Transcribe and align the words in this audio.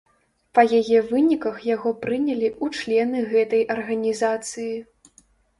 Па 0.59 0.61
яе 0.77 1.01
выніках 1.11 1.59
яго 1.75 1.93
прынялі 2.05 2.49
ў 2.53 2.79
члены 2.79 3.17
гэтай 3.35 3.61
арганізацыі. 3.75 4.71